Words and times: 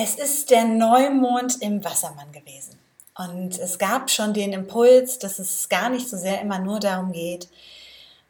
Es 0.00 0.14
ist 0.14 0.50
der 0.50 0.64
Neumond 0.64 1.60
im 1.60 1.82
Wassermann 1.82 2.30
gewesen. 2.30 2.78
Und 3.16 3.58
es 3.58 3.80
gab 3.80 4.10
schon 4.10 4.32
den 4.32 4.52
Impuls, 4.52 5.18
dass 5.18 5.40
es 5.40 5.68
gar 5.68 5.90
nicht 5.90 6.08
so 6.08 6.16
sehr 6.16 6.40
immer 6.40 6.60
nur 6.60 6.78
darum 6.78 7.10
geht, 7.10 7.48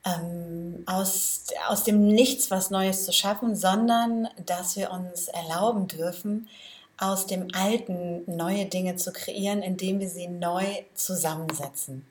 ähm, 0.03 0.83
aus, 0.87 1.45
aus 1.69 1.85
dem 1.85 2.07
Nichts 2.07 2.51
was 2.51 2.71
Neues 2.71 3.05
zu 3.05 3.13
schaffen, 3.13 3.55
sondern 3.55 4.29
dass 4.47 4.77
wir 4.77 4.91
uns 4.91 5.29
erlauben 5.29 5.89
dürfen, 5.89 6.49
aus 6.97 7.27
dem 7.27 7.49
Alten 7.53 8.23
neue 8.25 8.65
Dinge 8.65 8.97
zu 8.97 9.13
kreieren, 9.13 9.61
indem 9.61 10.01
wir 10.01 10.09
sie 10.09 10.27
neu 10.27 10.65
zusammensetzen. 10.95 12.07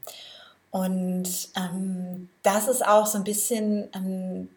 Und 0.69 1.49
ähm, 1.55 2.29
das 2.43 2.67
ist 2.67 2.85
auch 2.85 3.07
so 3.07 3.17
ein 3.17 3.23
bisschen 3.23 3.89
ähm, 3.95 4.49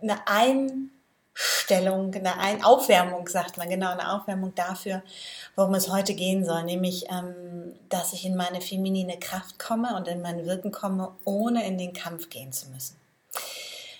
eine 0.00 0.26
Ein 0.26 0.91
Stellung, 1.34 2.14
eine 2.14 2.66
Aufwärmung, 2.66 3.26
sagt 3.26 3.56
man, 3.56 3.68
genau, 3.68 3.90
eine 3.90 4.12
Aufwärmung 4.12 4.54
dafür, 4.54 5.02
worum 5.56 5.74
es 5.74 5.88
heute 5.88 6.14
gehen 6.14 6.44
soll, 6.44 6.62
nämlich, 6.64 7.06
ähm, 7.10 7.74
dass 7.88 8.12
ich 8.12 8.26
in 8.26 8.36
meine 8.36 8.60
feminine 8.60 9.18
Kraft 9.18 9.58
komme 9.58 9.96
und 9.96 10.08
in 10.08 10.20
mein 10.20 10.44
Wirken 10.44 10.72
komme, 10.72 11.12
ohne 11.24 11.66
in 11.66 11.78
den 11.78 11.94
Kampf 11.94 12.28
gehen 12.28 12.52
zu 12.52 12.68
müssen. 12.68 12.96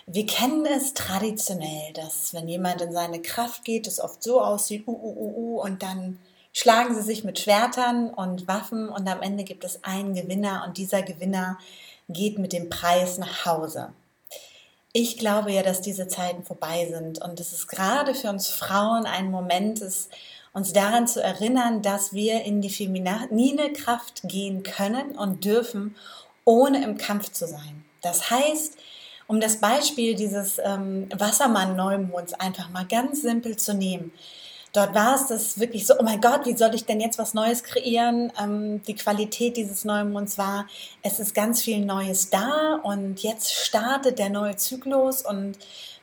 Wir 0.07 0.27
kennen 0.27 0.67
es 0.67 0.95
traditionell, 0.95 1.93
dass 1.95 2.35
wenn 2.35 2.49
jemand 2.49 2.83
in 2.83 2.93
seine 2.93 3.23
Kraft 3.23 3.65
geht, 3.65 3.87
es 3.87 4.01
oft 4.01 4.23
so 4.23 4.43
aussieht, 4.43 4.87
uh, 4.87 4.91
uh, 4.91 5.17
uh, 5.17 5.35
uh, 5.37 5.61
und 5.63 5.83
dann 5.83 6.19
schlagen 6.53 6.95
sie 6.95 7.03
sich 7.03 7.25
mit 7.25 7.39
Schwertern 7.39 8.11
und 8.11 8.47
Waffen 8.47 8.89
und 8.89 9.09
am 9.09 9.23
Ende 9.23 9.45
gibt 9.45 9.65
es 9.65 9.85
einen 9.85 10.15
Gewinner 10.15 10.65
und 10.67 10.77
dieser 10.77 11.03
Gewinner 11.03 11.59
geht 12.09 12.39
mit 12.39 12.53
dem 12.53 12.69
Preis 12.69 13.17
nach 13.17 13.47
Hause 13.47 13.95
ich 14.93 15.17
glaube 15.17 15.53
ja, 15.53 15.63
dass 15.63 15.81
diese 15.81 16.07
Zeiten 16.07 16.45
vorbei 16.45 16.87
sind 16.91 17.21
und 17.23 17.41
es 17.41 17.53
ist 17.53 17.67
gerade 17.67 18.15
für 18.15 18.29
uns 18.29 18.49
Frauen 18.49 19.07
ein 19.07 19.31
Moment 19.31 19.81
ist, 19.81 20.11
uns 20.53 20.73
daran 20.73 21.09
zu 21.09 21.23
erinnern, 21.23 21.81
dass 21.81 22.13
wir 22.13 22.43
in 22.43 22.61
die 22.61 22.71
feminine 22.71 23.73
Kraft 23.73 24.21
gehen 24.25 24.63
können 24.63 25.13
und 25.13 25.45
dürfen, 25.45 25.97
ohne 26.45 26.85
im 26.85 26.99
Kampf 26.99 27.33
zu 27.33 27.47
sein. 27.47 27.85
Das 28.03 28.31
heißt, 28.31 28.77
um 29.29 29.41
das 29.41 29.61
Beispiel 29.61 30.15
dieses 30.15 30.59
ähm, 30.63 31.09
Wassermann-Neumonds 31.17 32.35
einfach 32.35 32.69
mal 32.69 32.87
ganz 32.87 33.23
simpel 33.23 33.57
zu 33.57 33.73
nehmen, 33.73 34.13
dort 34.73 34.95
war 34.95 35.15
es 35.15 35.27
das 35.27 35.61
wirklich 35.61 35.87
so, 35.87 35.95
oh 35.99 36.03
mein 36.03 36.21
Gott, 36.21 36.47
wie 36.47 36.57
soll 36.57 36.75
ich 36.75 36.85
denn 36.85 37.01
jetzt 37.01 37.19
was 37.19 37.35
Neues 37.35 37.63
kreieren? 37.63 38.33
Ähm, 38.41 38.83
die 38.85 38.95
Qualität 38.95 39.57
dieses 39.57 39.85
Neumonds 39.85 40.39
war, 40.39 40.67
es 41.03 41.21
ist 41.21 41.35
ganz 41.35 41.63
viel 41.63 41.85
Neues 41.85 42.31
da 42.31 42.81
und 42.83 43.23
jetzt 43.23 43.53
startet 43.53 44.19
der 44.19 44.31
neue 44.31 44.57
Zyklus 44.57 45.23
und 45.23 45.59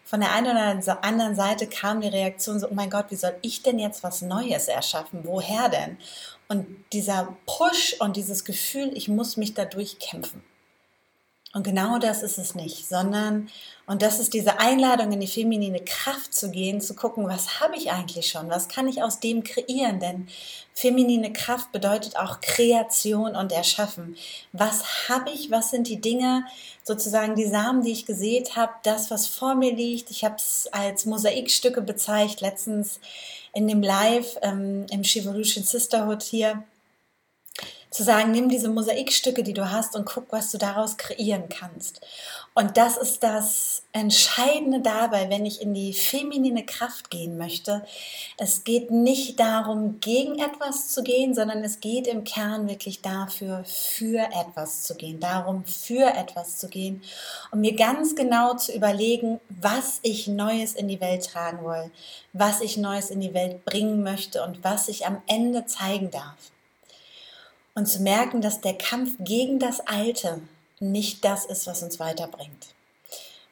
von 0.06 0.22
der 0.22 0.32
einen 0.32 0.52
oder 0.52 1.04
anderen 1.04 1.36
Seite 1.36 1.68
kam 1.68 2.02
die 2.02 2.08
Reaktion 2.08 2.60
so, 2.60 2.68
oh 2.70 2.74
mein 2.74 2.90
Gott, 2.90 3.06
wie 3.10 3.16
soll 3.16 3.36
ich 3.44 3.62
denn 3.62 3.78
jetzt 3.78 4.04
was 4.04 4.24
Neues 4.24 4.68
erschaffen? 4.68 5.20
Woher 5.24 5.70
denn? 5.70 5.98
Und 6.48 6.66
dieser 6.94 7.36
Push 7.46 7.96
und 8.00 8.18
dieses 8.18 8.44
Gefühl, 8.44 8.90
ich 8.96 9.08
muss 9.08 9.38
mich 9.38 9.54
da 9.54 9.66
durchkämpfen. 9.66 10.42
Und 11.52 11.64
genau 11.64 11.98
das 11.98 12.22
ist 12.22 12.38
es 12.38 12.54
nicht, 12.54 12.88
sondern, 12.88 13.50
und 13.88 14.04
das 14.04 14.20
ist 14.20 14.36
diese 14.36 14.60
Einladung 14.60 15.12
in 15.12 15.20
die 15.20 15.26
feminine 15.26 15.80
Kraft 15.80 16.32
zu 16.32 16.52
gehen, 16.52 16.80
zu 16.80 16.94
gucken, 16.94 17.28
was 17.28 17.60
habe 17.60 17.76
ich 17.76 17.92
eigentlich 17.92 18.28
schon, 18.28 18.50
was 18.52 18.68
kann 18.68 18.88
ich 18.88 19.02
aus 19.02 19.20
dem 19.20 19.44
kreieren, 19.44 20.00
denn 20.00 20.28
feminine 20.76 21.34
Kraft 21.34 21.72
bedeutet 21.72 22.18
auch 22.18 22.40
Kreation 22.40 23.36
und 23.36 23.52
Erschaffen. 23.52 24.16
Was 24.54 25.10
habe 25.10 25.32
ich, 25.32 25.50
was 25.50 25.72
sind 25.72 25.88
die 25.88 26.00
Dinge, 26.00 26.46
sozusagen 26.84 27.34
die 27.34 27.48
Samen, 27.48 27.82
die 27.82 27.94
ich 27.94 28.06
gesät 28.06 28.56
habe, 28.56 28.74
das, 28.84 29.10
was 29.10 29.26
vor 29.26 29.56
mir 29.56 29.74
liegt. 29.74 30.12
Ich 30.12 30.24
habe 30.24 30.36
es 30.36 30.70
als 30.72 31.08
Mosaikstücke 31.08 31.82
bezeichnet, 31.82 32.42
letztens 32.42 33.00
in 33.54 33.68
dem 33.68 33.82
Live 33.82 34.38
ähm, 34.44 34.86
im 34.92 35.02
Chivolution 35.02 35.64
Sisterhood 35.64 36.22
hier 36.22 36.64
zu 37.90 38.04
sagen, 38.04 38.32
nimm 38.32 38.50
diese 38.50 38.70
Mosaikstücke, 38.70 39.42
die 39.42 39.54
du 39.54 39.72
hast 39.72 39.96
und 39.96 40.06
guck, 40.06 40.32
was 40.32 40.52
du 40.52 40.60
daraus 40.60 40.98
kreieren 40.98 41.50
kannst. 41.50 42.02
Und 42.54 42.78
das 42.78 42.98
ist 42.98 43.24
das 43.24 43.84
Entscheidende 43.94 44.82
dabei, 44.82 45.30
wenn 45.30 45.46
ich 45.46 45.62
in 45.62 45.74
die 45.74 45.94
feminine 45.94 46.64
Kraft 46.66 47.10
gehen 47.10 47.38
möchte. 47.38 47.84
Es 48.38 48.64
geht 48.64 48.92
nicht 48.92 49.40
darum, 49.40 50.00
gegen 50.02 50.38
etwas 50.38 50.90
zu 50.90 51.02
gehen, 51.02 51.34
sondern 51.34 51.64
es 51.64 51.80
geht 51.80 52.06
im 52.06 52.24
Kern 52.24 52.68
wirklich 52.68 53.02
dafür, 53.02 53.64
für 53.66 54.20
etwas 54.20 54.84
zu 54.84 54.94
gehen, 54.94 55.20
darum, 55.20 55.64
für 55.66 56.14
etwas 56.16 56.58
zu 56.58 56.68
gehen 56.68 57.02
und 57.52 57.62
mir 57.62 57.76
ganz 57.76 58.16
genau 58.16 58.56
zu 58.56 58.72
überlegen, 58.72 59.40
was 59.50 60.00
ich 60.04 60.28
Neues 60.28 60.74
in 60.74 60.88
die 60.88 61.02
Welt 61.02 61.26
tragen 61.26 61.66
will, 61.66 61.90
was 62.34 62.62
ich 62.62 62.78
Neues 62.78 63.10
in 63.10 63.22
die 63.22 63.34
Welt 63.34 63.66
bringen 63.66 64.04
möchte 64.04 64.44
und 64.44 64.64
was 64.64 64.90
ich 64.90 65.08
am 65.08 65.22
Ende 65.26 65.66
zeigen 65.66 66.12
darf 66.12 66.36
und 67.80 67.86
zu 67.86 68.02
merken, 68.02 68.42
dass 68.42 68.60
der 68.60 68.78
Kampf 68.78 69.14
gegen 69.20 69.58
das 69.58 69.80
Alte 69.80 70.42
nicht 70.80 71.24
das 71.24 71.46
ist, 71.46 71.66
was 71.66 71.82
uns 71.82 72.00
weiterbringt. 72.00 72.68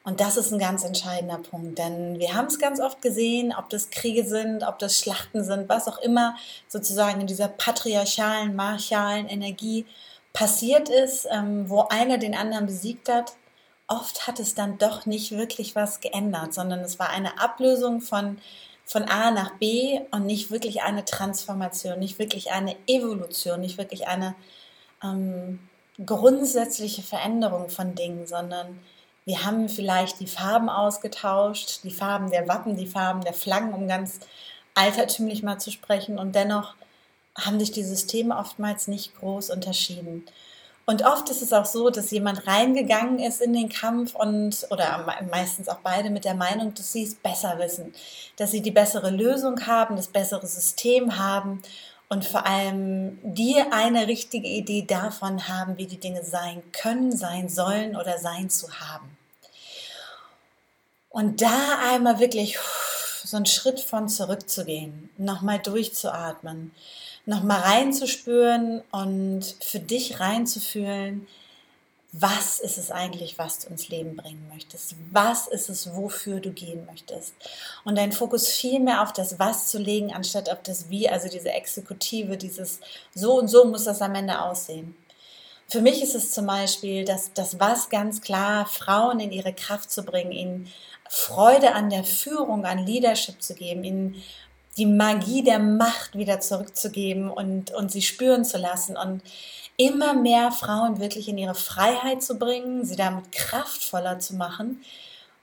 Und 0.04 0.20
das 0.20 0.36
ist 0.36 0.52
ein 0.52 0.58
ganz 0.58 0.84
entscheidender 0.84 1.38
Punkt, 1.38 1.78
denn 1.78 2.18
wir 2.18 2.34
haben 2.34 2.46
es 2.46 2.58
ganz 2.58 2.78
oft 2.78 3.02
gesehen, 3.02 3.54
ob 3.58 3.68
das 3.70 3.90
Kriege 3.90 4.24
sind, 4.24 4.64
ob 4.64 4.78
das 4.78 4.98
Schlachten 4.98 5.44
sind, 5.44 5.68
was 5.68 5.88
auch 5.88 5.98
immer 5.98 6.36
sozusagen 6.68 7.22
in 7.22 7.26
dieser 7.26 7.48
patriarchalen, 7.48 8.54
martialen 8.54 9.28
Energie 9.28 9.86
passiert 10.32 10.90
ist, 10.90 11.26
ähm, 11.30 11.68
wo 11.68 11.82
einer 11.88 12.18
den 12.18 12.34
anderen 12.34 12.66
besiegt 12.66 13.08
hat. 13.08 13.32
Oft 13.86 14.26
hat 14.26 14.40
es 14.40 14.54
dann 14.54 14.76
doch 14.76 15.06
nicht 15.06 15.32
wirklich 15.32 15.74
was 15.74 16.00
geändert, 16.00 16.52
sondern 16.52 16.80
es 16.80 16.98
war 16.98 17.08
eine 17.08 17.40
Ablösung 17.40 18.02
von 18.02 18.38
von 18.88 19.04
A 19.04 19.30
nach 19.30 19.52
B 19.58 20.00
und 20.12 20.24
nicht 20.24 20.50
wirklich 20.50 20.80
eine 20.80 21.04
Transformation, 21.04 21.98
nicht 21.98 22.18
wirklich 22.18 22.52
eine 22.52 22.74
Evolution, 22.86 23.60
nicht 23.60 23.76
wirklich 23.76 24.08
eine 24.08 24.34
ähm, 25.04 25.58
grundsätzliche 26.04 27.02
Veränderung 27.02 27.68
von 27.68 27.94
Dingen, 27.94 28.26
sondern 28.26 28.80
wir 29.26 29.44
haben 29.44 29.68
vielleicht 29.68 30.20
die 30.20 30.26
Farben 30.26 30.70
ausgetauscht, 30.70 31.84
die 31.84 31.90
Farben 31.90 32.30
der 32.30 32.48
Wappen, 32.48 32.78
die 32.78 32.86
Farben 32.86 33.20
der 33.20 33.34
Flaggen, 33.34 33.74
um 33.74 33.86
ganz 33.86 34.20
altertümlich 34.74 35.42
mal 35.42 35.58
zu 35.58 35.70
sprechen. 35.70 36.18
Und 36.18 36.34
dennoch 36.34 36.74
haben 37.36 37.60
sich 37.60 37.70
die 37.70 37.84
Systeme 37.84 38.38
oftmals 38.38 38.88
nicht 38.88 39.14
groß 39.16 39.50
unterschieden. 39.50 40.24
Und 40.88 41.04
oft 41.04 41.28
ist 41.28 41.42
es 41.42 41.52
auch 41.52 41.66
so, 41.66 41.90
dass 41.90 42.10
jemand 42.12 42.46
reingegangen 42.46 43.18
ist 43.18 43.42
in 43.42 43.52
den 43.52 43.68
Kampf 43.68 44.14
und, 44.14 44.66
oder 44.70 45.04
meistens 45.30 45.68
auch 45.68 45.80
beide 45.82 46.08
mit 46.08 46.24
der 46.24 46.32
Meinung, 46.32 46.72
dass 46.72 46.94
sie 46.94 47.02
es 47.02 47.14
besser 47.14 47.58
wissen, 47.58 47.92
dass 48.36 48.52
sie 48.52 48.62
die 48.62 48.70
bessere 48.70 49.10
Lösung 49.10 49.66
haben, 49.66 49.96
das 49.96 50.08
bessere 50.08 50.46
System 50.46 51.18
haben 51.18 51.60
und 52.08 52.24
vor 52.24 52.46
allem 52.46 53.18
die 53.22 53.56
eine 53.70 54.06
richtige 54.06 54.48
Idee 54.48 54.80
davon 54.80 55.46
haben, 55.46 55.76
wie 55.76 55.86
die 55.86 56.00
Dinge 56.00 56.24
sein 56.24 56.62
können, 56.72 57.14
sein 57.14 57.50
sollen 57.50 57.94
oder 57.94 58.16
sein 58.16 58.48
zu 58.48 58.80
haben. 58.80 59.14
Und 61.10 61.42
da 61.42 61.80
einmal 61.90 62.18
wirklich 62.18 62.56
so 63.30 63.36
einen 63.36 63.46
Schritt 63.46 63.80
von 63.80 64.08
zurückzugehen, 64.08 65.10
nochmal 65.16 65.58
durchzuatmen, 65.58 66.72
nochmal 67.26 67.60
reinzuspüren 67.60 68.82
und 68.90 69.56
für 69.60 69.80
dich 69.80 70.20
reinzufühlen, 70.20 71.26
was 72.12 72.58
ist 72.58 72.78
es 72.78 72.90
eigentlich, 72.90 73.38
was 73.38 73.58
du 73.58 73.68
ins 73.68 73.88
Leben 73.88 74.16
bringen 74.16 74.48
möchtest? 74.50 74.94
Was 75.12 75.46
ist 75.46 75.68
es, 75.68 75.94
wofür 75.94 76.40
du 76.40 76.52
gehen 76.52 76.86
möchtest? 76.86 77.34
Und 77.84 77.98
deinen 77.98 78.12
Fokus 78.12 78.48
viel 78.48 78.80
mehr 78.80 79.02
auf 79.02 79.12
das 79.12 79.38
Was 79.38 79.68
zu 79.68 79.78
legen, 79.78 80.14
anstatt 80.14 80.48
auf 80.48 80.62
das 80.62 80.88
Wie, 80.88 81.08
also 81.08 81.28
diese 81.28 81.50
Exekutive, 81.50 82.38
dieses 82.38 82.80
So 83.14 83.38
und 83.38 83.48
so 83.48 83.66
muss 83.66 83.84
das 83.84 84.00
am 84.00 84.14
Ende 84.14 84.40
aussehen. 84.40 84.96
Für 85.70 85.82
mich 85.82 86.02
ist 86.02 86.14
es 86.14 86.30
zum 86.30 86.46
Beispiel, 86.46 87.04
dass 87.04 87.34
das 87.34 87.60
Was 87.60 87.90
ganz 87.90 88.22
klar 88.22 88.64
Frauen 88.64 89.20
in 89.20 89.32
ihre 89.32 89.52
Kraft 89.52 89.90
zu 89.90 90.02
bringen, 90.02 90.32
ihnen 90.32 90.72
Freude 91.10 91.74
an 91.74 91.90
der 91.90 92.04
Führung, 92.04 92.64
an 92.64 92.86
Leadership 92.86 93.42
zu 93.42 93.54
geben, 93.54 93.84
ihnen 93.84 94.22
die 94.78 94.86
Magie 94.86 95.42
der 95.42 95.58
Macht 95.58 96.16
wieder 96.16 96.40
zurückzugeben 96.40 97.30
und, 97.30 97.72
und 97.72 97.92
sie 97.92 98.00
spüren 98.00 98.46
zu 98.46 98.56
lassen 98.56 98.96
und 98.96 99.22
immer 99.76 100.14
mehr 100.14 100.52
Frauen 100.52 101.00
wirklich 101.00 101.28
in 101.28 101.36
ihre 101.36 101.54
Freiheit 101.54 102.22
zu 102.22 102.38
bringen, 102.38 102.86
sie 102.86 102.96
damit 102.96 103.30
kraftvoller 103.32 104.18
zu 104.20 104.36
machen 104.36 104.82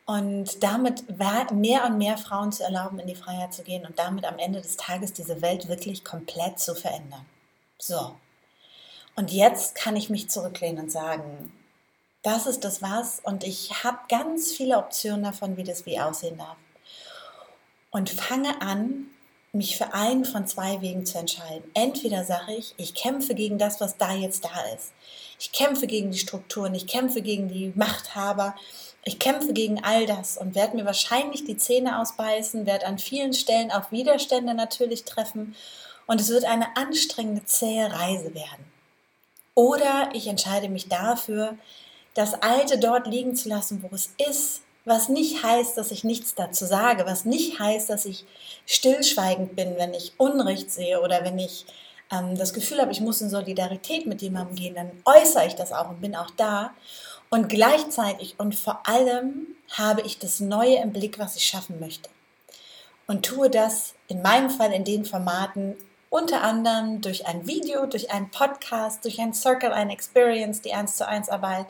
und 0.05 0.63
damit 0.63 1.03
mehr 1.51 1.85
und 1.85 1.97
mehr 1.97 2.17
Frauen 2.17 2.51
zu 2.51 2.63
erlauben, 2.63 2.97
in 2.97 3.07
die 3.07 3.15
Freiheit 3.15 3.53
zu 3.53 3.63
gehen 3.63 3.85
und 3.85 3.99
damit 3.99 4.25
am 4.25 4.39
Ende 4.39 4.61
des 4.61 4.77
Tages 4.77 5.13
diese 5.13 5.41
Welt 5.41 5.67
wirklich 5.67 6.03
komplett 6.03 6.59
zu 6.59 6.73
verändern. 6.73 7.25
So. 7.77 8.15
Und 9.15 9.31
jetzt 9.31 9.75
kann 9.75 9.95
ich 9.95 10.09
mich 10.09 10.29
zurücklehnen 10.29 10.85
und 10.85 10.91
sagen, 10.91 11.51
das 12.21 12.47
ist 12.47 12.63
das 12.63 12.81
was 12.81 13.21
und 13.23 13.43
ich 13.43 13.83
habe 13.83 13.99
ganz 14.09 14.51
viele 14.51 14.77
Optionen 14.77 15.23
davon, 15.23 15.57
wie 15.57 15.63
das 15.63 15.85
wie 15.85 15.99
aussehen 15.99 16.37
darf. 16.37 16.57
Und 17.91 18.09
fange 18.09 18.61
an, 18.61 19.07
mich 19.53 19.77
für 19.77 19.93
einen 19.93 20.25
von 20.25 20.45
zwei 20.47 20.81
Wegen 20.81 21.05
zu 21.05 21.17
entscheiden. 21.17 21.63
Entweder 21.73 22.25
sage 22.25 22.55
ich, 22.55 22.73
ich 22.77 22.93
kämpfe 22.93 23.35
gegen 23.35 23.57
das, 23.57 23.79
was 23.79 23.95
da 23.97 24.13
jetzt 24.13 24.43
da 24.43 24.61
ist. 24.75 24.91
Ich 25.39 25.51
kämpfe 25.51 25.87
gegen 25.87 26.11
die 26.11 26.17
Strukturen, 26.17 26.75
ich 26.75 26.87
kämpfe 26.87 27.21
gegen 27.21 27.47
die 27.47 27.71
Machthaber, 27.75 28.55
ich 29.03 29.19
kämpfe 29.19 29.53
gegen 29.53 29.83
all 29.83 30.05
das 30.05 30.37
und 30.37 30.55
werde 30.55 30.75
mir 30.75 30.85
wahrscheinlich 30.85 31.45
die 31.45 31.57
Zähne 31.57 32.01
ausbeißen, 32.01 32.65
werde 32.65 32.85
an 32.85 32.99
vielen 32.99 33.33
Stellen 33.33 33.71
auch 33.71 33.91
Widerstände 33.91 34.53
natürlich 34.53 35.05
treffen 35.05 35.55
und 36.05 36.19
es 36.19 36.29
wird 36.29 36.45
eine 36.45 36.75
anstrengende, 36.75 37.45
zähe 37.45 37.91
Reise 37.91 38.33
werden. 38.33 38.74
Oder 39.55 40.09
ich 40.13 40.27
entscheide 40.27 40.69
mich 40.69 40.89
dafür, 40.89 41.57
das 42.13 42.33
Alte 42.35 42.77
dort 42.77 43.07
liegen 43.07 43.35
zu 43.35 43.49
lassen, 43.49 43.83
wo 43.83 43.95
es 43.95 44.13
ist, 44.29 44.61
was 44.85 45.09
nicht 45.09 45.43
heißt, 45.43 45.77
dass 45.77 45.91
ich 45.91 46.03
nichts 46.03 46.35
dazu 46.35 46.65
sage, 46.65 47.05
was 47.05 47.25
nicht 47.25 47.59
heißt, 47.59 47.89
dass 47.89 48.05
ich 48.05 48.25
stillschweigend 48.67 49.55
bin, 49.55 49.75
wenn 49.77 49.93
ich 49.93 50.13
Unrecht 50.17 50.71
sehe 50.71 51.01
oder 51.01 51.23
wenn 51.23 51.39
ich 51.39 51.65
ähm, 52.11 52.37
das 52.37 52.53
Gefühl 52.53 52.79
habe, 52.79 52.91
ich 52.91 53.01
muss 53.01 53.21
in 53.21 53.29
Solidarität 53.29 54.05
mit 54.05 54.21
jemandem 54.21 54.55
gehen, 54.55 54.75
dann 54.75 54.91
äußere 55.05 55.47
ich 55.47 55.55
das 55.55 55.71
auch 55.71 55.89
und 55.89 56.01
bin 56.01 56.15
auch 56.15 56.29
da. 56.37 56.71
Und 57.29 57.49
gleichzeitig 57.49 58.35
und 58.37 58.55
vor 58.55 58.87
allem 58.87 59.47
habe 59.71 60.01
ich 60.01 60.19
das 60.19 60.39
Neue 60.39 60.75
im 60.75 60.93
Blick, 60.93 61.17
was 61.17 61.35
ich 61.35 61.45
schaffen 61.45 61.79
möchte. 61.79 62.09
Und 63.07 63.25
tue 63.25 63.49
das 63.49 63.95
in 64.07 64.21
meinem 64.21 64.49
Fall 64.49 64.71
in 64.71 64.83
den 64.83 65.05
Formaten 65.05 65.75
unter 66.09 66.41
anderem 66.41 67.01
durch 67.01 67.27
ein 67.27 67.47
Video, 67.47 67.85
durch 67.85 68.11
einen 68.11 68.29
Podcast, 68.29 69.03
durch 69.03 69.19
ein 69.19 69.33
Circle, 69.33 69.71
eine 69.71 69.93
Experience, 69.93 70.61
die 70.61 70.73
1 70.73 70.97
zu 70.97 71.07
1 71.07 71.29
Arbeit, 71.29 71.67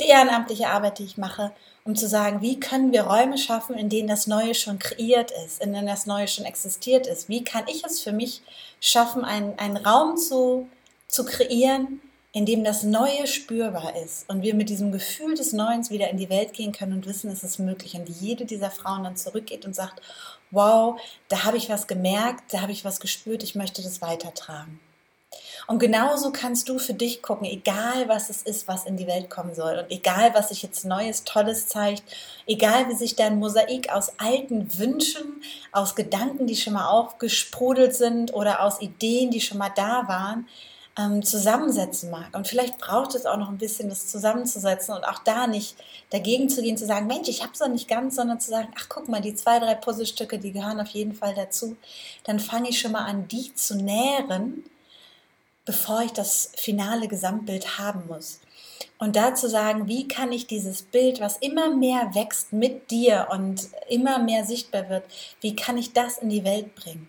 die 0.00 0.08
ehrenamtliche 0.08 0.68
Arbeit, 0.68 0.98
die 0.98 1.04
ich 1.04 1.18
mache, 1.18 1.52
um 1.84 1.96
zu 1.96 2.06
sagen, 2.08 2.42
wie 2.42 2.60
können 2.60 2.92
wir 2.92 3.02
Räume 3.02 3.38
schaffen, 3.38 3.76
in 3.76 3.88
denen 3.88 4.08
das 4.08 4.26
Neue 4.26 4.54
schon 4.54 4.78
kreiert 4.78 5.32
ist, 5.44 5.60
in 5.60 5.72
denen 5.72 5.86
das 5.86 6.06
Neue 6.06 6.28
schon 6.28 6.44
existiert 6.44 7.06
ist. 7.06 7.28
Wie 7.28 7.42
kann 7.42 7.64
ich 7.66 7.84
es 7.84 8.00
für 8.00 8.12
mich 8.12 8.42
schaffen, 8.80 9.24
einen, 9.24 9.58
einen 9.58 9.76
Raum 9.76 10.16
zu, 10.16 10.68
zu 11.08 11.24
kreieren, 11.24 12.00
in 12.32 12.46
dem 12.46 12.64
das 12.64 12.82
Neue 12.82 13.26
spürbar 13.26 13.94
ist 14.02 14.28
und 14.28 14.42
wir 14.42 14.54
mit 14.54 14.70
diesem 14.70 14.90
Gefühl 14.90 15.34
des 15.34 15.52
Neuens 15.52 15.90
wieder 15.90 16.08
in 16.08 16.16
die 16.16 16.30
Welt 16.30 16.54
gehen 16.54 16.72
können 16.72 16.94
und 16.94 17.06
wissen, 17.06 17.30
es 17.30 17.42
ist 17.42 17.58
möglich. 17.58 17.94
Und 17.94 18.08
jede 18.08 18.46
dieser 18.46 18.70
Frauen 18.70 19.04
dann 19.04 19.16
zurückgeht 19.16 19.66
und 19.66 19.74
sagt, 19.74 20.00
wow, 20.52 21.00
da 21.28 21.44
habe 21.44 21.56
ich 21.56 21.68
was 21.68 21.88
gemerkt, 21.88 22.54
da 22.54 22.60
habe 22.60 22.72
ich 22.72 22.84
was 22.84 23.00
gespürt, 23.00 23.42
ich 23.42 23.56
möchte 23.56 23.82
das 23.82 24.00
weitertragen. 24.00 24.78
Und 25.66 25.78
genauso 25.78 26.32
kannst 26.32 26.68
du 26.68 26.78
für 26.78 26.94
dich 26.94 27.22
gucken, 27.22 27.46
egal 27.46 28.08
was 28.08 28.30
es 28.30 28.42
ist, 28.42 28.68
was 28.68 28.84
in 28.84 28.96
die 28.96 29.06
Welt 29.06 29.30
kommen 29.30 29.54
soll 29.54 29.78
und 29.78 29.90
egal 29.90 30.34
was 30.34 30.48
sich 30.50 30.62
jetzt 30.62 30.84
Neues, 30.84 31.24
Tolles 31.24 31.68
zeigt, 31.68 32.02
egal 32.46 32.88
wie 32.88 32.94
sich 32.94 33.16
dein 33.16 33.38
Mosaik 33.38 33.90
aus 33.90 34.12
alten 34.18 34.78
Wünschen, 34.78 35.42
aus 35.70 35.94
Gedanken, 35.94 36.46
die 36.46 36.56
schon 36.56 36.74
mal 36.74 36.88
aufgesprudelt 36.88 37.94
sind 37.94 38.34
oder 38.34 38.62
aus 38.62 38.80
Ideen, 38.80 39.30
die 39.30 39.40
schon 39.40 39.58
mal 39.58 39.72
da 39.74 40.06
waren, 40.08 40.48
ähm, 40.98 41.22
zusammensetzen 41.22 42.10
mag. 42.10 42.34
Und 42.34 42.46
vielleicht 42.46 42.78
braucht 42.78 43.14
es 43.14 43.24
auch 43.24 43.38
noch 43.38 43.48
ein 43.48 43.58
bisschen, 43.58 43.88
das 43.88 44.08
zusammenzusetzen 44.08 44.94
und 44.94 45.04
auch 45.04 45.20
da 45.20 45.46
nicht 45.46 45.76
dagegen 46.10 46.48
zu 46.48 46.62
gehen, 46.62 46.76
zu 46.76 46.86
sagen, 46.86 47.06
Mensch, 47.06 47.28
ich 47.28 47.42
habe 47.42 47.52
es 47.52 47.60
noch 47.60 47.68
nicht 47.68 47.88
ganz, 47.88 48.16
sondern 48.16 48.40
zu 48.40 48.50
sagen, 48.50 48.68
ach 48.78 48.86
guck 48.88 49.08
mal, 49.08 49.20
die 49.20 49.34
zwei, 49.34 49.58
drei 49.58 49.74
Puzzlestücke, 49.74 50.38
die 50.38 50.52
gehören 50.52 50.80
auf 50.80 50.88
jeden 50.88 51.14
Fall 51.14 51.34
dazu. 51.34 51.76
Dann 52.24 52.40
fange 52.40 52.68
ich 52.68 52.78
schon 52.78 52.92
mal 52.92 53.04
an, 53.04 53.26
die 53.28 53.54
zu 53.54 53.76
nähren, 53.76 54.64
bevor 55.64 56.02
ich 56.02 56.12
das 56.12 56.50
finale 56.56 57.08
Gesamtbild 57.08 57.78
haben 57.78 58.06
muss. 58.08 58.40
Und 58.98 59.16
da 59.16 59.34
zu 59.34 59.48
sagen, 59.48 59.88
wie 59.88 60.06
kann 60.06 60.30
ich 60.32 60.46
dieses 60.46 60.82
Bild, 60.82 61.20
was 61.20 61.38
immer 61.38 61.74
mehr 61.74 62.14
wächst 62.14 62.52
mit 62.52 62.90
dir 62.90 63.28
und 63.30 63.68
immer 63.88 64.18
mehr 64.18 64.44
sichtbar 64.44 64.88
wird, 64.88 65.04
wie 65.40 65.56
kann 65.56 65.78
ich 65.78 65.92
das 65.92 66.18
in 66.18 66.28
die 66.28 66.44
Welt 66.44 66.74
bringen? 66.74 67.08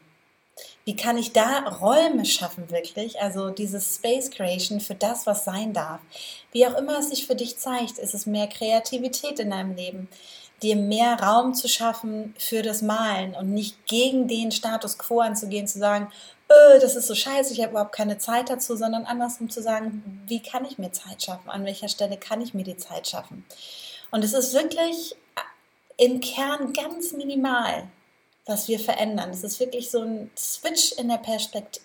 Wie 0.85 0.95
kann 0.95 1.17
ich 1.17 1.31
da 1.31 1.59
Räume 1.59 2.25
schaffen, 2.25 2.69
wirklich? 2.69 3.21
Also 3.21 3.49
dieses 3.49 3.95
Space 3.95 4.29
Creation 4.29 4.81
für 4.81 4.95
das, 4.95 5.25
was 5.25 5.45
sein 5.45 5.71
darf. 5.71 6.01
Wie 6.51 6.67
auch 6.67 6.77
immer 6.77 6.99
es 6.99 7.09
sich 7.09 7.25
für 7.25 7.35
dich 7.35 7.57
zeigt, 7.57 7.99
ist 7.99 8.13
es 8.13 8.25
mehr 8.25 8.47
Kreativität 8.47 9.39
in 9.39 9.51
deinem 9.51 9.75
Leben, 9.75 10.09
dir 10.61 10.75
mehr 10.75 11.19
Raum 11.21 11.53
zu 11.53 11.69
schaffen 11.69 12.35
für 12.37 12.61
das 12.61 12.81
Malen 12.81 13.33
und 13.33 13.53
nicht 13.53 13.85
gegen 13.85 14.27
den 14.27 14.51
Status 14.51 14.97
quo 14.97 15.21
anzugehen, 15.21 15.67
zu 15.67 15.79
sagen, 15.79 16.11
öh, 16.49 16.79
das 16.79 16.95
ist 16.95 17.07
so 17.07 17.15
scheiße, 17.15 17.53
ich 17.53 17.61
habe 17.61 17.71
überhaupt 17.71 17.95
keine 17.95 18.17
Zeit 18.17 18.49
dazu, 18.49 18.75
sondern 18.75 19.05
andersrum 19.05 19.49
zu 19.49 19.61
sagen, 19.61 20.23
wie 20.27 20.41
kann 20.41 20.65
ich 20.65 20.77
mir 20.77 20.91
Zeit 20.91 21.23
schaffen? 21.23 21.49
An 21.49 21.65
welcher 21.65 21.87
Stelle 21.87 22.17
kann 22.17 22.41
ich 22.41 22.53
mir 22.53 22.63
die 22.63 22.77
Zeit 22.77 23.07
schaffen? 23.07 23.45
Und 24.11 24.23
es 24.23 24.33
ist 24.33 24.53
wirklich 24.53 25.15
im 25.97 26.19
Kern 26.19 26.73
ganz 26.73 27.13
minimal 27.13 27.87
was 28.45 28.67
wir 28.67 28.79
verändern. 28.79 29.29
Es 29.29 29.43
ist 29.43 29.59
wirklich 29.59 29.89
so 29.89 30.01
ein 30.01 30.29
Switch 30.37 30.91
in 30.93 31.07
der 31.07 31.21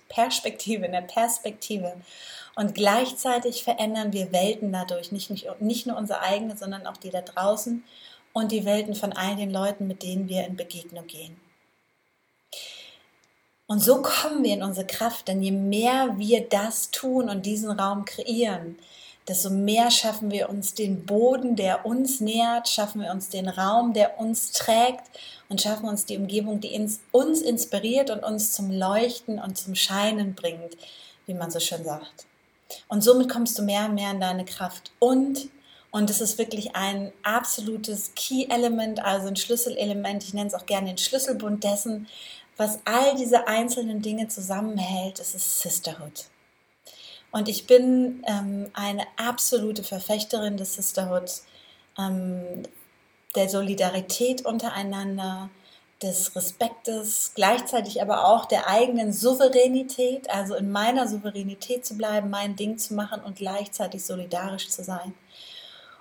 Perspektive, 0.08 0.87
in 0.87 0.93
der 0.93 1.02
Perspektive. 1.02 1.94
Und 2.56 2.75
gleichzeitig 2.75 3.62
verändern 3.62 4.12
wir 4.12 4.32
Welten 4.32 4.72
dadurch, 4.72 5.12
nicht, 5.12 5.31
nicht, 5.31 5.46
nicht 5.60 5.87
nur 5.87 5.96
unsere 5.96 6.20
eigene, 6.20 6.56
sondern 6.56 6.87
auch 6.87 6.96
die 6.96 7.10
da 7.10 7.20
draußen 7.20 7.84
und 8.32 8.50
die 8.50 8.64
Welten 8.64 8.94
von 8.94 9.12
all 9.12 9.37
den 9.37 9.52
Leuten, 9.52 9.87
mit 9.87 10.02
denen 10.02 10.28
wir 10.28 10.44
in 10.44 10.56
Begegnung 10.56 11.06
gehen. 11.06 11.40
Und 13.66 13.81
so 13.81 14.02
kommen 14.02 14.43
wir 14.43 14.55
in 14.55 14.62
unsere 14.62 14.87
Kraft, 14.87 15.28
denn 15.28 15.43
je 15.43 15.52
mehr 15.52 16.14
wir 16.16 16.49
das 16.49 16.90
tun 16.90 17.28
und 17.28 17.44
diesen 17.44 17.70
Raum 17.70 18.06
kreieren, 18.06 18.78
desto 19.28 19.50
mehr 19.50 19.90
schaffen 19.90 20.30
wir 20.30 20.48
uns 20.48 20.75
den 20.75 21.04
Boden, 21.04 21.54
der 21.54 21.84
uns 21.84 22.20
nährt, 22.20 22.69
schaffen 22.69 23.02
wir 23.02 23.12
uns 23.12 23.28
den 23.28 23.48
Raum, 23.48 23.92
der 23.92 24.19
uns 24.19 24.52
trägt 24.52 25.04
und 25.48 25.60
schaffen 25.60 25.88
uns 25.88 26.06
die 26.06 26.16
Umgebung, 26.16 26.60
die 26.60 26.88
uns 27.12 27.42
inspiriert 27.42 28.10
und 28.10 28.25
uns 28.25 28.52
zum 28.52 28.70
Leuchten 28.70 29.38
und 29.38 29.58
zum 29.58 29.75
Scheinen 29.75 30.34
bringt, 30.34 30.76
wie 31.26 31.34
man 31.34 31.50
so 31.50 31.60
schön 31.60 31.84
sagt. 31.84 32.26
Und 32.88 33.02
somit 33.02 33.28
kommst 33.28 33.58
du 33.58 33.62
mehr 33.62 33.86
und 33.86 33.94
mehr 33.94 34.10
in 34.10 34.20
deine 34.20 34.44
Kraft. 34.44 34.92
Und, 34.98 35.48
und 35.90 36.10
es 36.10 36.20
ist 36.20 36.38
wirklich 36.38 36.74
ein 36.74 37.12
absolutes 37.22 38.12
Key-Element, 38.14 39.04
also 39.04 39.28
ein 39.28 39.36
Schlüsselelement, 39.36 40.24
ich 40.24 40.34
nenne 40.34 40.48
es 40.48 40.54
auch 40.54 40.66
gerne 40.66 40.88
den 40.88 40.98
Schlüsselbund 40.98 41.64
dessen, 41.64 42.08
was 42.56 42.81
all 42.84 43.14
diese 43.14 43.46
einzelnen 43.46 44.02
Dinge 44.02 44.28
zusammenhält, 44.28 45.20
es 45.20 45.34
ist 45.34 45.60
Sisterhood. 45.60 46.26
Und 47.31 47.49
ich 47.49 47.67
bin 47.67 48.23
ähm, 48.27 48.70
eine 48.73 49.05
absolute 49.17 49.85
Verfechterin 49.85 50.56
des 50.56 50.75
Sisterhood, 50.75 51.31
ähm, 51.99 52.63
der 53.35 53.49
Solidarität 53.49 54.44
untereinander, 54.44 55.51
des 56.03 56.37
Respektes, 56.37 57.32
gleichzeitig 57.35 58.01
aber 58.01 58.27
auch 58.27 58.44
der 58.44 58.69
eigenen 58.69 59.13
Souveränität, 59.13 60.31
also 60.31 60.55
in 60.55 60.70
meiner 60.70 61.08
Souveränität 61.08 61.85
zu 61.85 61.97
bleiben, 61.97 62.31
mein 62.31 62.55
Ding 62.55 62.79
zu 62.79 62.94
machen 62.94 63.20
und 63.20 63.37
gleichzeitig 63.37 64.05
solidarisch 64.05 64.69
zu 64.69 64.85
sein. 64.85 65.15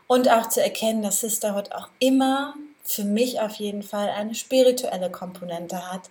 Und 0.05 0.29
auch 0.29 0.49
zu 0.49 0.61
erkennen, 0.61 1.01
dass 1.01 1.21
Sisterhood 1.21 1.71
auch 1.71 1.89
immer 1.99 2.53
für 2.83 3.03
mich 3.03 3.41
auf 3.41 3.55
jeden 3.55 3.83
Fall 3.83 4.09
eine 4.09 4.35
spirituelle 4.35 5.09
Komponente 5.09 5.91
hat, 5.91 6.09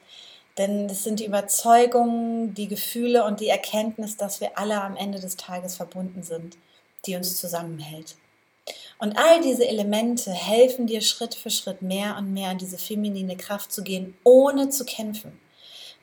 denn 0.59 0.87
es 0.89 1.05
sind 1.05 1.21
die 1.21 1.27
Überzeugungen, 1.27 2.55
die 2.55 2.69
Gefühle 2.69 3.25
und 3.25 3.41
die 3.41 3.49
Erkenntnis, 3.49 4.17
dass 4.17 4.41
wir 4.41 4.59
alle 4.59 4.81
am 4.81 4.97
Ende 4.97 5.21
des 5.21 5.37
Tages 5.37 5.77
verbunden 5.77 6.23
sind, 6.23 6.57
die 7.05 7.17
uns 7.17 7.39
zusammenhält. 7.39 8.17
Und 8.99 9.19
all 9.19 9.41
diese 9.43 9.67
Elemente 9.69 10.33
helfen 10.33 10.87
dir 10.87 11.03
Schritt 11.03 11.35
für 11.35 11.51
Schritt 11.51 11.83
mehr 11.83 12.17
und 12.17 12.33
mehr 12.33 12.51
in 12.53 12.59
diese 12.59 12.79
feminine 12.79 13.37
Kraft 13.37 13.71
zu 13.71 13.83
gehen, 13.83 14.17
ohne 14.25 14.71
zu 14.71 14.85
kämpfen. 14.85 15.39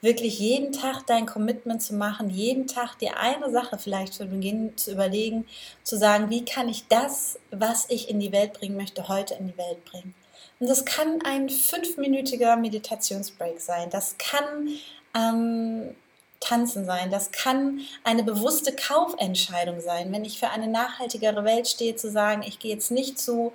Wirklich 0.01 0.37
jeden 0.37 0.73
Tag 0.73 1.07
dein 1.07 1.25
Commitment 1.25 1.81
zu 1.81 1.95
machen, 1.95 2.29
jeden 2.29 2.67
Tag 2.67 2.99
dir 2.99 3.17
eine 3.17 3.49
Sache 3.49 3.77
vielleicht 3.79 4.13
zu 4.13 4.25
Beginn 4.25 4.75
zu 4.77 4.91
überlegen, 4.91 5.45
zu 5.83 5.97
sagen, 5.97 6.29
wie 6.29 6.45
kann 6.45 6.67
ich 6.67 6.87
das, 6.87 7.39
was 7.51 7.89
ich 7.89 8.09
in 8.09 8.19
die 8.19 8.33
Welt 8.33 8.53
bringen 8.53 8.75
möchte, 8.75 9.07
heute 9.07 9.33
in 9.35 9.47
die 9.47 9.57
Welt 9.57 9.83
bringen. 9.85 10.13
Und 10.59 10.69
das 10.69 10.85
kann 10.85 11.21
ein 11.23 11.49
fünfminütiger 11.49 12.55
Meditationsbreak 12.55 13.59
sein. 13.59 13.89
Das 13.89 14.17
kann 14.17 14.69
ähm, 15.15 15.95
Tanzen 16.39 16.85
sein. 16.85 17.09
Das 17.09 17.31
kann 17.31 17.79
eine 18.03 18.23
bewusste 18.23 18.75
Kaufentscheidung 18.75 19.81
sein. 19.81 20.11
Wenn 20.11 20.25
ich 20.25 20.39
für 20.39 20.49
eine 20.49 20.67
nachhaltigere 20.67 21.43
Welt 21.43 21.67
stehe, 21.67 21.95
zu 21.95 22.09
sagen, 22.11 22.43
ich 22.43 22.59
gehe 22.59 22.73
jetzt 22.73 22.91
nicht 22.91 23.17
zu, 23.17 23.53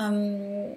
ähm, 0.00 0.76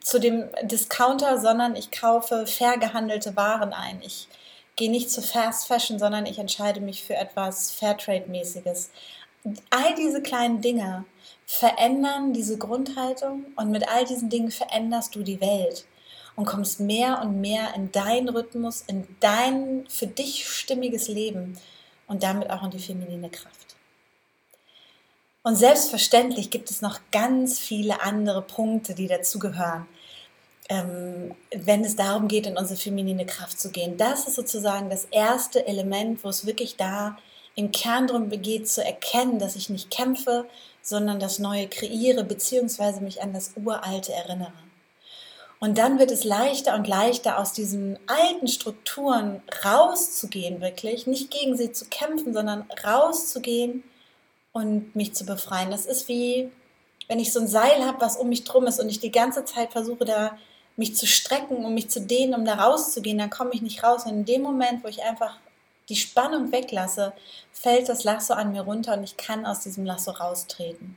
zu 0.00 0.18
dem 0.18 0.44
Discounter, 0.62 1.38
sondern 1.38 1.74
ich 1.74 1.90
kaufe 1.90 2.46
fair 2.46 2.78
gehandelte 2.78 3.34
Waren 3.36 3.72
ein. 3.72 4.00
Ich 4.02 4.28
gehe 4.76 4.90
nicht 4.90 5.10
zu 5.10 5.22
Fast 5.22 5.66
Fashion, 5.66 5.98
sondern 5.98 6.26
ich 6.26 6.38
entscheide 6.38 6.80
mich 6.80 7.04
für 7.04 7.14
etwas 7.14 7.70
Fairtrade-mäßiges. 7.72 8.90
All 9.70 9.94
diese 9.96 10.22
kleinen 10.22 10.60
Dinge 10.60 11.04
verändern 11.46 12.32
diese 12.32 12.58
Grundhaltung 12.58 13.46
und 13.56 13.70
mit 13.70 13.88
all 13.88 14.04
diesen 14.04 14.28
Dingen 14.28 14.50
veränderst 14.50 15.14
du 15.14 15.22
die 15.22 15.40
Welt 15.40 15.86
und 16.36 16.44
kommst 16.44 16.80
mehr 16.80 17.20
und 17.22 17.40
mehr 17.40 17.74
in 17.74 17.90
deinen 17.92 18.28
Rhythmus, 18.28 18.84
in 18.86 19.06
dein 19.20 19.84
für 19.88 20.06
dich 20.06 20.48
stimmiges 20.48 21.08
Leben. 21.08 21.58
und 22.06 22.24
damit 22.24 22.50
auch 22.50 22.64
in 22.64 22.72
die 22.72 22.80
feminine 22.80 23.30
Kraft. 23.30 23.76
Und 25.44 25.54
selbstverständlich 25.54 26.50
gibt 26.50 26.68
es 26.68 26.82
noch 26.82 26.98
ganz 27.12 27.60
viele 27.60 28.02
andere 28.02 28.42
Punkte, 28.42 28.94
die 28.94 29.06
dazugehören, 29.06 29.86
ähm, 30.68 31.34
wenn 31.54 31.84
es 31.84 31.94
darum 31.96 32.28
geht, 32.28 32.46
in 32.46 32.56
unsere 32.56 32.78
feminine 32.78 33.26
Kraft 33.26 33.60
zu 33.60 33.70
gehen. 33.70 33.96
Das 33.96 34.28
ist 34.28 34.34
sozusagen 34.34 34.90
das 34.90 35.04
erste 35.04 35.66
Element, 35.66 36.22
wo 36.24 36.28
es 36.28 36.46
wirklich 36.46 36.76
da 36.76 37.16
im 37.54 37.72
Kern 37.72 38.06
darum 38.06 38.30
geht, 38.30 38.68
zu 38.68 38.84
erkennen, 38.84 39.38
dass 39.38 39.56
ich 39.56 39.68
nicht 39.68 39.90
kämpfe, 39.90 40.46
sondern 40.82 41.20
das 41.20 41.38
Neue 41.38 41.68
kreiere, 41.68 42.24
beziehungsweise 42.24 43.00
mich 43.00 43.22
an 43.22 43.32
das 43.32 43.52
Uralte 43.62 44.12
erinnere. 44.12 44.52
Und 45.58 45.76
dann 45.76 45.98
wird 45.98 46.10
es 46.10 46.24
leichter 46.24 46.74
und 46.74 46.88
leichter, 46.88 47.38
aus 47.38 47.52
diesen 47.52 47.98
alten 48.06 48.48
Strukturen 48.48 49.42
rauszugehen, 49.62 50.62
wirklich, 50.62 51.06
nicht 51.06 51.30
gegen 51.30 51.54
sie 51.54 51.70
zu 51.70 51.84
kämpfen, 51.84 52.32
sondern 52.32 52.64
rauszugehen 52.82 53.84
und 54.52 54.96
mich 54.96 55.14
zu 55.14 55.26
befreien. 55.26 55.70
Das 55.70 55.84
ist 55.84 56.08
wie, 56.08 56.50
wenn 57.08 57.18
ich 57.18 57.30
so 57.32 57.40
ein 57.40 57.46
Seil 57.46 57.84
habe, 57.84 58.00
was 58.00 58.16
um 58.16 58.30
mich 58.30 58.44
drum 58.44 58.66
ist 58.66 58.80
und 58.80 58.88
ich 58.88 59.00
die 59.00 59.12
ganze 59.12 59.44
Zeit 59.44 59.72
versuche, 59.72 60.06
da 60.06 60.38
mich 60.76 60.96
zu 60.96 61.06
strecken, 61.06 61.62
um 61.64 61.74
mich 61.74 61.90
zu 61.90 62.00
dehnen, 62.00 62.34
um 62.34 62.46
da 62.46 62.54
rauszugehen, 62.54 63.18
dann 63.18 63.28
komme 63.28 63.50
ich 63.52 63.60
nicht 63.60 63.84
raus. 63.84 64.06
Und 64.06 64.12
in 64.12 64.24
dem 64.24 64.40
Moment, 64.40 64.82
wo 64.82 64.88
ich 64.88 65.02
einfach 65.02 65.36
die 65.90 65.96
Spannung 65.96 66.52
weglasse, 66.52 67.12
fällt 67.52 67.88
das 67.88 68.04
Lasso 68.04 68.32
an 68.32 68.52
mir 68.52 68.62
runter 68.62 68.94
und 68.96 69.04
ich 69.04 69.16
kann 69.16 69.44
aus 69.44 69.60
diesem 69.60 69.84
Lasso 69.84 70.12
raustreten. 70.12 70.96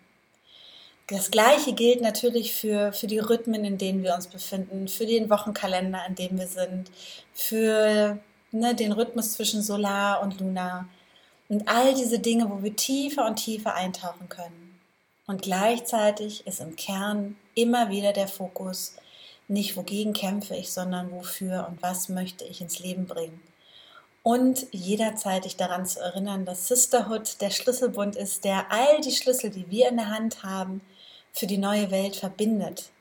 Das 1.07 1.31
gleiche 1.31 1.73
gilt 1.73 2.01
natürlich 2.01 2.53
für, 2.53 2.93
für 2.93 3.07
die 3.07 3.19
Rhythmen, 3.19 3.65
in 3.65 3.77
denen 3.77 4.03
wir 4.03 4.15
uns 4.15 4.27
befinden, 4.27 4.87
für 4.87 5.05
den 5.05 5.29
Wochenkalender, 5.29 5.99
in 6.07 6.15
dem 6.15 6.39
wir 6.39 6.47
sind, 6.47 6.89
für 7.33 8.19
ne, 8.51 8.73
den 8.73 8.93
Rhythmus 8.93 9.33
zwischen 9.33 9.61
Solar 9.61 10.21
und 10.21 10.39
Lunar 10.39 10.87
und 11.49 11.67
all 11.67 11.93
diese 11.93 12.19
Dinge, 12.19 12.49
wo 12.49 12.63
wir 12.63 12.75
tiefer 12.75 13.25
und 13.25 13.35
tiefer 13.35 13.75
eintauchen 13.75 14.29
können. 14.29 14.79
Und 15.27 15.41
gleichzeitig 15.41 16.47
ist 16.47 16.61
im 16.61 16.75
Kern 16.75 17.35
immer 17.53 17.89
wieder 17.89 18.13
der 18.13 18.27
Fokus, 18.27 18.95
nicht 19.47 19.75
wogegen 19.75 20.13
kämpfe 20.13 20.55
ich, 20.55 20.71
sondern 20.71 21.11
wofür 21.11 21.67
und 21.69 21.81
was 21.81 22.07
möchte 22.07 22.45
ich 22.45 22.61
ins 22.61 22.79
Leben 22.79 23.07
bringen. 23.07 23.41
Und 24.23 24.67
jederzeit 24.71 25.43
dich 25.43 25.57
daran 25.57 25.85
zu 25.85 25.99
erinnern, 25.99 26.45
dass 26.45 26.67
Sisterhood 26.67 27.41
der 27.41 27.49
Schlüsselbund 27.49 28.15
ist, 28.15 28.45
der 28.45 28.71
all 28.71 29.01
die 29.01 29.11
Schlüssel, 29.11 29.49
die 29.49 29.69
wir 29.69 29.89
in 29.89 29.97
der 29.97 30.09
Hand 30.09 30.43
haben, 30.43 30.81
für 31.33 31.45
die 31.45 31.57
neue 31.57 31.91
Welt 31.91 32.15
verbindet. 32.15 32.91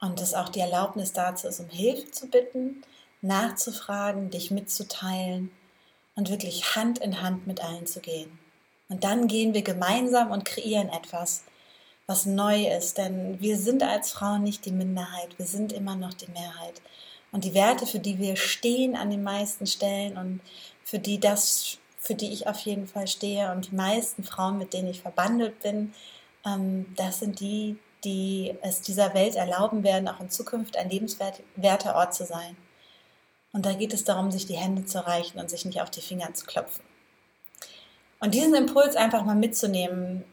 Und 0.00 0.20
dass 0.20 0.34
auch 0.34 0.50
die 0.50 0.60
Erlaubnis 0.60 1.14
dazu 1.14 1.48
ist, 1.48 1.58
um 1.58 1.70
Hilfe 1.70 2.10
zu 2.10 2.28
bitten, 2.28 2.82
nachzufragen, 3.22 4.28
dich 4.28 4.50
mitzuteilen 4.50 5.50
und 6.16 6.28
wirklich 6.28 6.76
Hand 6.76 6.98
in 6.98 7.22
Hand 7.22 7.46
mit 7.46 7.64
allen 7.64 7.86
zu 7.86 8.00
gehen. 8.00 8.38
Und 8.88 9.04
dann 9.04 9.28
gehen 9.28 9.54
wir 9.54 9.62
gemeinsam 9.62 10.30
und 10.30 10.44
kreieren 10.44 10.90
etwas, 10.90 11.44
was 12.06 12.26
neu 12.26 12.66
ist. 12.66 12.98
Denn 12.98 13.40
wir 13.40 13.56
sind 13.56 13.82
als 13.82 14.10
Frauen 14.10 14.42
nicht 14.42 14.64
die 14.64 14.72
Minderheit, 14.72 15.38
wir 15.38 15.46
sind 15.46 15.72
immer 15.72 15.96
noch 15.96 16.14
die 16.14 16.30
Mehrheit. 16.30 16.82
Und 17.32 17.44
die 17.44 17.54
Werte, 17.54 17.86
für 17.86 17.98
die 17.98 18.18
wir 18.18 18.36
stehen 18.36 18.96
an 18.96 19.10
den 19.10 19.22
meisten 19.22 19.66
Stellen 19.66 20.16
und 20.16 20.40
für 20.82 20.98
die 20.98 21.18
das, 21.18 21.78
für 21.98 22.14
die 22.14 22.32
ich 22.32 22.46
auf 22.46 22.58
jeden 22.60 22.86
Fall 22.86 23.08
stehe 23.08 23.52
und 23.52 23.70
die 23.70 23.74
meisten 23.74 24.24
Frauen, 24.24 24.58
mit 24.58 24.72
denen 24.72 24.88
ich 24.88 25.02
verbandelt 25.02 25.60
bin, 25.60 25.92
ähm, 26.44 26.86
das 26.96 27.20
sind 27.20 27.40
die, 27.40 27.78
die 28.04 28.54
es 28.62 28.80
dieser 28.80 29.14
Welt 29.14 29.34
erlauben 29.34 29.82
werden, 29.82 30.08
auch 30.08 30.20
in 30.20 30.30
Zukunft 30.30 30.76
ein 30.76 30.88
lebenswerter 30.88 31.96
Ort 31.96 32.14
zu 32.14 32.24
sein. 32.24 32.56
Und 33.52 33.66
da 33.66 33.72
geht 33.72 33.92
es 33.92 34.04
darum, 34.04 34.30
sich 34.30 34.46
die 34.46 34.56
Hände 34.56 34.84
zu 34.84 35.04
reichen 35.04 35.38
und 35.40 35.50
sich 35.50 35.64
nicht 35.64 35.80
auf 35.80 35.90
die 35.90 36.02
Finger 36.02 36.32
zu 36.34 36.46
klopfen. 36.46 36.84
Und 38.20 38.34
diesen 38.34 38.54
Impuls 38.54 38.96
einfach 38.96 39.24
mal 39.24 39.34
mitzunehmen, 39.34 40.24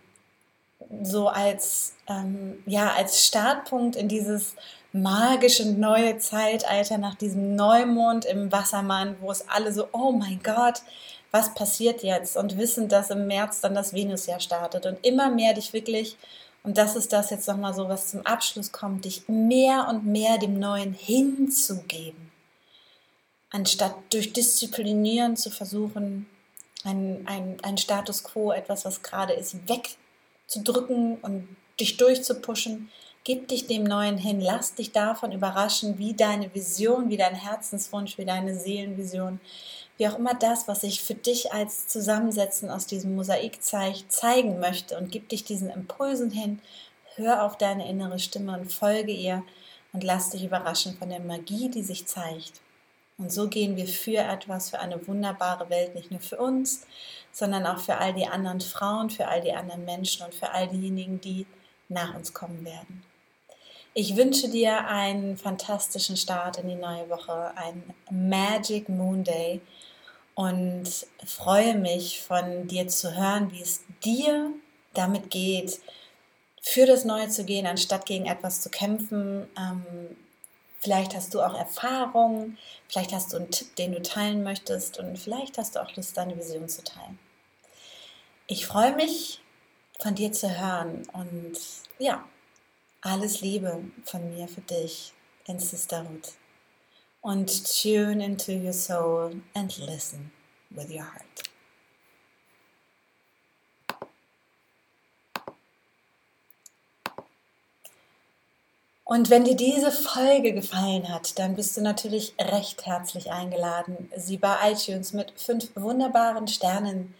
so 1.01 1.27
als, 1.27 1.93
ähm, 2.07 2.61
ja, 2.65 2.93
als 2.93 3.25
Startpunkt 3.25 3.95
in 3.95 4.07
dieses 4.07 4.55
magische 4.93 5.65
neue 5.65 6.17
Zeitalter 6.19 6.97
nach 6.97 7.15
diesem 7.15 7.55
Neumond 7.55 8.25
im 8.25 8.51
Wassermann, 8.51 9.15
wo 9.19 9.31
es 9.31 9.47
alle 9.49 9.73
so, 9.73 9.87
oh 9.91 10.11
mein 10.11 10.41
Gott, 10.43 10.81
was 11.31 11.55
passiert 11.55 12.03
jetzt? 12.03 12.37
Und 12.37 12.57
wissen, 12.57 12.87
dass 12.89 13.09
im 13.09 13.25
März 13.25 13.59
dann 13.59 13.73
das 13.73 13.93
Venusjahr 13.93 14.39
startet 14.39 14.85
und 14.85 15.03
immer 15.03 15.31
mehr 15.31 15.55
dich 15.55 15.73
wirklich, 15.73 16.15
und 16.61 16.77
das 16.77 16.95
ist 16.95 17.11
das 17.11 17.31
jetzt 17.31 17.47
nochmal 17.47 17.73
so, 17.73 17.89
was 17.89 18.09
zum 18.09 18.25
Abschluss 18.25 18.71
kommt, 18.71 19.05
dich 19.05 19.27
mehr 19.27 19.87
und 19.89 20.05
mehr 20.05 20.37
dem 20.37 20.59
Neuen 20.59 20.93
hinzugeben. 20.93 22.31
Anstatt 23.49 23.95
durch 24.11 24.31
Disziplinieren 24.31 25.35
zu 25.35 25.49
versuchen, 25.49 26.27
ein, 26.83 27.23
ein, 27.25 27.57
ein 27.63 27.77
Status 27.77 28.23
quo, 28.23 28.51
etwas, 28.51 28.85
was 28.85 29.01
gerade 29.01 29.33
ist, 29.33 29.55
wegzudrücken 30.45 31.17
und 31.21 31.47
dich 31.79 31.97
durchzupuschen, 31.97 32.89
Gib 33.25 33.47
dich 33.47 33.67
dem 33.67 33.85
Neuen 33.85 34.17
hin, 34.17 34.41
lass 34.41 34.75
dich 34.75 34.91
davon 34.91 35.31
überraschen, 35.31 35.97
wie 35.97 36.13
deine 36.13 36.53
Vision, 36.53 37.09
wie 37.09 37.15
dein 37.15 37.35
Herzenswunsch, 37.35 38.17
wie 38.17 38.25
deine 38.25 38.59
Seelenvision, 38.59 39.39
wie 39.95 40.09
auch 40.09 40.19
immer 40.19 40.33
das, 40.33 40.67
was 40.67 40.81
sich 40.81 41.01
für 41.01 41.13
dich 41.15 41.53
als 41.53 41.87
Zusammensetzen 41.87 42.69
aus 42.69 42.85
diesem 42.85 43.15
Mosaik 43.15 43.63
zeigt, 43.63 44.11
zeigen 44.11 44.59
möchte. 44.59 44.97
Und 44.97 45.09
gib 45.09 45.29
dich 45.29 45.45
diesen 45.45 45.69
Impulsen 45.69 46.31
hin, 46.31 46.59
hör 47.15 47.43
auf 47.43 47.57
deine 47.57 47.87
innere 47.87 48.19
Stimme 48.19 48.59
und 48.59 48.73
folge 48.73 49.13
ihr. 49.13 49.43
Und 49.93 50.03
lass 50.03 50.31
dich 50.31 50.43
überraschen 50.43 50.97
von 50.97 51.07
der 51.07 51.21
Magie, 51.21 51.69
die 51.69 51.83
sich 51.83 52.05
zeigt. 52.05 52.59
Und 53.17 53.31
so 53.31 53.47
gehen 53.47 53.75
wir 53.75 53.87
für 53.87 54.17
etwas, 54.17 54.69
für 54.69 54.79
eine 54.79 55.07
wunderbare 55.07 55.69
Welt, 55.69 55.95
nicht 55.95 56.11
nur 56.11 56.19
für 56.19 56.37
uns, 56.37 56.85
sondern 57.31 57.65
auch 57.65 57.79
für 57.79 57.97
all 57.97 58.13
die 58.13 58.27
anderen 58.27 58.61
Frauen, 58.61 59.09
für 59.09 59.27
all 59.27 59.41
die 59.41 59.53
anderen 59.53 59.85
Menschen 59.85 60.25
und 60.25 60.33
für 60.33 60.51
all 60.51 60.67
diejenigen, 60.67 61.21
die 61.21 61.45
nach 61.89 62.15
uns 62.15 62.33
kommen 62.33 62.65
werden. 62.65 63.03
Ich 63.93 64.15
wünsche 64.15 64.49
dir 64.49 64.87
einen 64.87 65.37
fantastischen 65.37 66.17
Start 66.17 66.57
in 66.57 66.67
die 66.67 66.75
neue 66.75 67.07
Woche, 67.09 67.53
ein 67.55 67.83
Magic 68.09 68.89
Moon 68.89 69.23
Day 69.23 69.61
und 70.33 70.89
freue 71.23 71.75
mich 71.75 72.21
von 72.21 72.67
dir 72.67 72.87
zu 72.87 73.15
hören, 73.15 73.51
wie 73.51 73.61
es 73.61 73.83
dir 74.03 74.51
damit 74.95 75.29
geht, 75.29 75.79
für 76.59 76.87
das 76.87 77.05
Neue 77.05 77.29
zu 77.29 77.43
gehen, 77.43 77.67
anstatt 77.67 78.05
gegen 78.05 78.25
etwas 78.25 78.61
zu 78.61 78.69
kämpfen. 78.69 79.47
Ähm, 79.57 80.15
vielleicht 80.83 81.15
hast 81.15 81.33
du 81.33 81.41
auch 81.41 81.57
Erfahrungen, 81.57 82.57
vielleicht 82.89 83.13
hast 83.13 83.31
du 83.31 83.37
einen 83.37 83.51
Tipp, 83.51 83.75
den 83.77 83.93
du 83.93 84.01
teilen 84.01 84.43
möchtest 84.43 84.99
und 84.99 85.17
vielleicht 85.17 85.57
hast 85.57 85.75
du 85.75 85.81
auch 85.81 85.95
Lust, 85.95 86.17
deine 86.17 86.37
Vision 86.37 86.67
zu 86.67 86.83
teilen. 86.83 87.17
Ich 88.47 88.65
freue 88.65 88.93
mich, 88.95 89.41
von 89.99 90.15
dir 90.15 90.33
zu 90.33 90.49
hören 90.49 91.07
und 91.13 91.57
ja, 91.97 92.27
alles 93.01 93.41
Liebe 93.41 93.83
von 94.03 94.35
mir 94.35 94.47
für 94.47 94.61
dich 94.61 95.13
in 95.45 95.59
Sisterhood. 95.59 96.33
Und 97.21 97.63
tune 97.81 98.23
into 98.23 98.51
your 98.51 98.73
soul 98.73 99.41
and 99.53 99.77
listen 99.77 100.31
with 100.69 100.89
your 100.89 101.05
heart. 101.05 101.52
Und 109.05 109.29
wenn 109.29 109.43
dir 109.43 109.55
diese 109.55 109.91
Folge 109.91 110.53
gefallen 110.53 111.09
hat, 111.09 111.37
dann 111.37 111.55
bist 111.55 111.75
du 111.75 111.81
natürlich 111.81 112.33
recht 112.39 112.85
herzlich 112.85 113.31
eingeladen, 113.31 114.09
sie 114.15 114.37
bei 114.37 114.71
iTunes 114.71 115.11
mit 115.11 115.33
fünf 115.35 115.69
wunderbaren 115.75 116.47
Sternen 116.47 117.13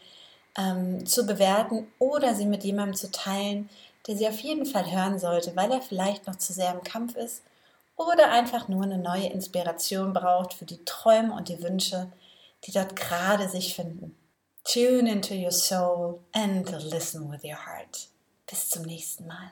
ähm, 0.58 1.06
zu 1.06 1.26
bewerten 1.26 1.88
oder 2.00 2.36
sie 2.36 2.46
mit 2.46 2.64
jemandem 2.64 2.96
zu 2.96 3.12
teilen, 3.12 3.70
der 4.08 4.16
sie 4.16 4.28
auf 4.28 4.40
jeden 4.40 4.66
Fall 4.66 4.90
hören 4.92 5.20
sollte, 5.20 5.56
weil 5.56 5.72
er 5.72 5.82
vielleicht 5.82 6.28
noch 6.28 6.38
zu 6.38 6.54
sehr 6.54 6.72
im 6.74 6.84
Kampf 6.84 7.16
ist 7.16 7.44
oder 7.98 8.32
einfach 8.32 8.68
nur 8.68 8.84
eine 8.84 8.98
neue 8.98 9.28
Inspiration 9.28 10.14
braucht 10.14 10.54
für 10.54 10.66
die 10.66 10.84
Träume 10.86 11.34
und 11.34 11.50
die 11.50 11.62
Wünsche, 11.62 12.12
die 12.66 12.72
dort 12.72 12.96
gerade 12.96 13.50
sich 13.50 13.76
finden. 13.76 14.16
Tune 14.64 15.12
into 15.12 15.34
your 15.34 15.52
soul 15.52 16.22
and 16.32 16.70
listen 16.90 17.30
with 17.30 17.44
your 17.44 17.66
heart. 17.66 18.08
Bis 18.50 18.70
zum 18.70 18.84
nächsten 18.84 19.28
Mal. 19.28 19.52